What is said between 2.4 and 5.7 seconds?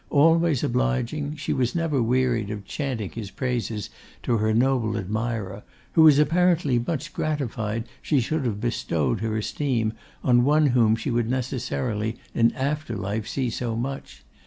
of chanting his praises to her noble admirer,